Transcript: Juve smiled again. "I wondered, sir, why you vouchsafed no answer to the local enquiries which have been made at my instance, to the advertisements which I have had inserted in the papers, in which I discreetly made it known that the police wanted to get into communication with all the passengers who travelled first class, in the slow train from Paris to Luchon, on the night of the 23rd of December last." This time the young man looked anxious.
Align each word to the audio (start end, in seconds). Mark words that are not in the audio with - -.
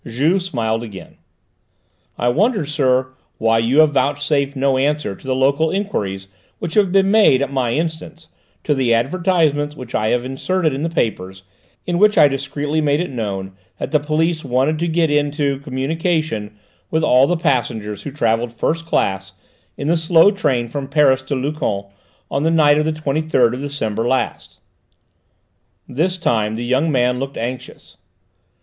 Juve 0.03 0.41
smiled 0.41 0.81
again. 0.81 1.17
"I 2.17 2.29
wondered, 2.29 2.67
sir, 2.69 3.09
why 3.37 3.59
you 3.59 3.85
vouchsafed 3.85 4.55
no 4.55 4.79
answer 4.79 5.15
to 5.15 5.27
the 5.27 5.35
local 5.35 5.69
enquiries 5.69 6.27
which 6.57 6.73
have 6.73 6.91
been 6.91 7.11
made 7.11 7.43
at 7.43 7.53
my 7.53 7.73
instance, 7.73 8.29
to 8.63 8.73
the 8.73 8.95
advertisements 8.95 9.75
which 9.75 9.93
I 9.93 10.07
have 10.07 10.23
had 10.23 10.31
inserted 10.31 10.73
in 10.73 10.81
the 10.81 10.89
papers, 10.89 11.43
in 11.85 11.99
which 11.99 12.17
I 12.17 12.27
discreetly 12.27 12.81
made 12.81 12.99
it 12.99 13.11
known 13.11 13.51
that 13.77 13.91
the 13.91 13.99
police 13.99 14.43
wanted 14.43 14.79
to 14.79 14.87
get 14.87 15.11
into 15.11 15.59
communication 15.59 16.57
with 16.89 17.03
all 17.03 17.27
the 17.27 17.37
passengers 17.37 18.01
who 18.01 18.09
travelled 18.11 18.53
first 18.55 18.87
class, 18.87 19.33
in 19.77 19.87
the 19.87 19.97
slow 19.97 20.31
train 20.31 20.67
from 20.67 20.87
Paris 20.87 21.21
to 21.21 21.35
Luchon, 21.35 21.91
on 22.31 22.41
the 22.41 22.49
night 22.49 22.79
of 22.79 22.85
the 22.85 22.91
23rd 22.93 23.53
of 23.53 23.59
December 23.61 24.07
last." 24.07 24.57
This 25.87 26.17
time 26.17 26.55
the 26.55 26.65
young 26.65 26.91
man 26.91 27.19
looked 27.19 27.37
anxious. 27.37 27.97